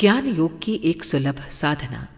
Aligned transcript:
ज्ञान 0.00 0.26
योग 0.26 0.62
की 0.62 0.74
एक 0.84 1.04
सुलभ 1.04 1.48
साधना। 1.50 2.08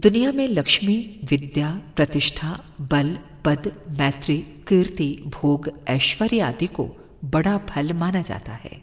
दुनिया 0.00 0.32
में 0.32 0.48
लक्ष्मी, 0.48 1.20
विद्या, 1.24 1.82
प्रतिष्ठा, 1.96 2.64
बल, 2.80 3.18
पद, 3.44 3.72
मैत्री, 3.98 4.38
कीर्ति, 4.38 5.22
भोग, 5.26 5.70
ऐश्वर्य 5.88 6.40
आदि 6.40 6.66
को 6.66 6.96
बड़ा 7.24 7.58
फल 7.58 7.92
माना 7.92 8.22
जाता 8.22 8.52
है। 8.52 8.82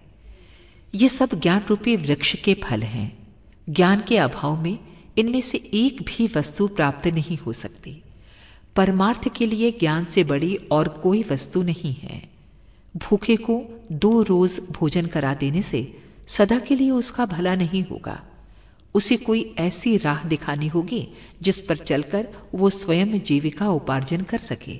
ये 0.96 1.10
सब 1.10 1.30
ज्ञान 1.42 1.62
रूपी 1.70 1.96
वृक्ष 1.96 2.36
के 2.36 2.54
फल 2.54 2.84
हैं। 2.84 3.28
ज्ञान 3.70 4.04
के 4.08 4.18
अभाव 4.18 4.62
में 4.62 4.80
इनमें 5.18 5.42
से 5.42 5.58
एक 5.58 6.02
भी 6.02 6.30
वस्तु 6.36 6.68
प्राप्त 6.68 7.08
नहीं 7.08 7.38
हो 7.38 7.54
सकती। 7.54 8.02
परमार्थ 8.76 9.38
के 9.38 9.46
लिए 9.46 9.72
ज्ञान 9.72 10.06
से 10.06 10.24
बड़ी 10.24 10.56
और 10.56 10.88
कोई 10.88 11.24
वस्तु 11.32 11.62
नहीं 11.62 11.94
है। 11.94 12.30
भूखे 12.98 13.36
को 13.36 13.84
दो 13.92 14.22
रोज 14.22 14.62
भोजन 14.72 15.06
करा 15.06 15.34
देने 15.34 15.62
से 15.62 16.05
सदा 16.28 16.60
के 16.60 16.76
लिए 16.76 16.90
उसका 16.92 17.26
भला 17.26 17.56
नहीं 17.56 17.84
होगा। 17.84 18.22
उसे 18.96 19.18
कोई 19.18 19.54
ऐसी 19.58 19.96
राह 19.98 20.24
दिखानी 20.24 20.68
होगी 20.68 21.08
जिस 21.42 21.62
पर 21.62 21.78
चलकर 21.78 22.28
वो 22.56 22.70
स्वयं 22.70 23.20
जीविका 23.20 23.70
उपार्जन 23.70 24.22
कर 24.22 24.38
सके। 24.38 24.80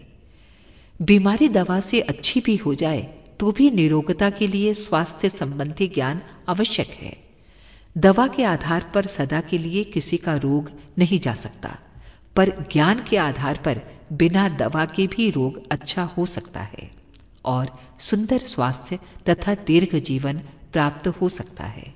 बीमारी 1.00 1.50
दवा 1.50 1.80
से 1.80 2.00
अच्छी 2.02 2.40
भी 2.40 2.56
हो 2.56 2.74
जाए 2.74 3.02
तो 3.40 3.52
भी 3.52 3.70
निरोगता 3.72 4.30
के 4.30 4.48
लिए 4.48 4.74
स्वास्थ्य 4.74 5.30
संबंधी 5.30 5.88
ज्ञान 5.88 6.22
आवश्यक 6.50 6.94
है। 6.94 7.16
दवा 7.96 8.28
के 8.28 8.44
आधार 8.44 8.86
पर 8.94 9.08
सदा 9.08 9.42
के 9.42 9.58
लिए 9.58 9.84
किसी 9.84 10.18
का 10.18 10.36
रोग 10.36 10.72
नहीं 10.98 11.20
जा 11.20 11.34
सकता, 11.34 11.78
पर 12.36 12.50
ज्ञान 12.72 13.04
के 13.10 13.18
आधार 13.18 13.58
पर 13.58 13.82
बिना 14.14 14.48
दवा 14.50 14.86
के 14.86 15.08
भी 15.08 15.30
रोग 15.30 15.62
अच्छा 15.72 16.04
हो 16.04 16.26
सकता 16.26 16.62
है। 16.62 16.90
और 17.46 17.70
सुंदर 18.00 18.40
स्वास्थ्य 18.40 19.00
तथा 19.30 19.54
दीर्घ 19.66 19.96
जीवन 19.96 20.42
प्राप्त 20.76 21.08
हो 21.08 21.30
सकता 21.30 21.64
है। 21.64 21.96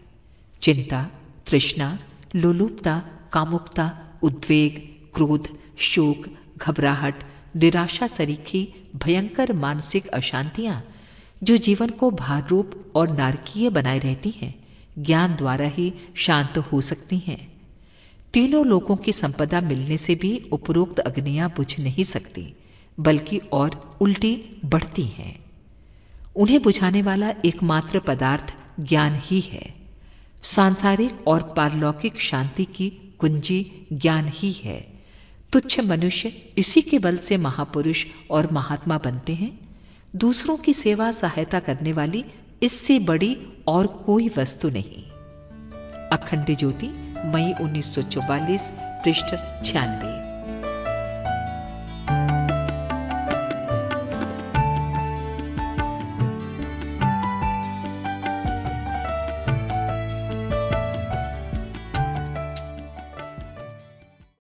चिंता, 0.61 1.11
तृष्णा, 1.47 1.99
लोलुपता, 2.35 3.03
कामुकता, 3.33 3.99
उद्वेग, 4.23 4.77
क्रोध, 5.13 5.47
शोक, 5.77 6.25
घबराहट, 6.57 7.15
निराशा 7.55 8.07
सरीखी, 8.07 8.73
भयंकर 8.95 9.53
मानसिक 9.53 10.07
अशांतियाँ, 10.07 10.85
जो 11.43 11.57
जीवन 11.57 11.89
को 11.89 12.11
भार 12.11 12.47
रूप 12.47 12.91
और 12.95 13.09
नारकीय 13.09 13.69
बनाए 13.69 13.99
रहती 13.99 14.29
हैं, 14.29 14.67
ज्ञान 14.99 15.35
द्वारा 15.35 15.67
ही 15.67 15.93
शांत 16.15 16.57
हो 16.57 16.81
सकती 16.81 17.17
हैं। 17.17 17.51
तीनों 18.33 18.65
लोगों 18.65 18.95
की 18.95 19.13
संपदा 19.13 19.61
मिलने 19.61 19.97
से 19.97 20.15
भी 20.15 20.49
उपरोक्त 20.51 20.99
अग्नियाँ 20.99 21.53
बुझ 21.57 21.79
नहीं 21.79 22.03
सकती, 22.03 22.53
बल्कि 22.99 23.37
और 23.37 23.97
उल्टी 24.01 24.61
बढ़ती 24.65 25.03
हैं। 25.03 25.39
उन्हें 26.35 26.61
बुझाने 26.61 27.01
वाला 27.01 27.33
एकमात्र 27.45 27.99
पदार्थ 27.99 28.55
ज्ञान 28.79 29.21
ही 29.23 29.39
है। 29.39 29.73
सांसारिक 30.43 31.27
और 31.27 31.53
पारलौकिक 31.57 32.19
शांति 32.19 32.65
की 32.65 32.89
कुंजी 33.19 33.87
ज्ञान 33.93 34.31
ही 34.33 34.51
है। 34.51 34.87
तुच्छ 35.53 35.79
मनुष्य 35.79 36.41
इसी 36.57 36.81
के 36.81 36.99
बल 36.99 37.17
से 37.17 37.37
महापुरुष 37.37 38.05
और 38.31 38.51
महात्मा 38.51 38.97
बनते 38.97 39.33
हैं। 39.33 39.59
दूसरों 40.15 40.57
की 40.57 40.73
सेवा 40.73 41.11
सहायता 41.11 41.59
करने 41.59 41.93
वाली 41.93 42.25
इससे 42.63 42.99
बड़ी 42.99 43.37
और 43.67 43.87
कोई 43.87 44.29
वस्तु 44.37 44.69
नहीं। 44.69 45.11
अखंड 46.09 46.57
ज्योति 46.57 46.87
मई 47.25 47.53
1944 47.61 48.69
पृष्ठ 48.77 49.25
छियानवे। 49.65 50.18